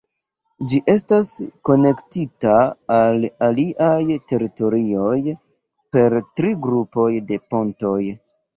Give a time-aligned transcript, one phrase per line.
[0.69, 1.27] Ĝi estas
[1.69, 2.55] konektita
[2.95, 5.21] al aliaj teritorioj
[5.99, 7.97] per tri grupoj de pontoj.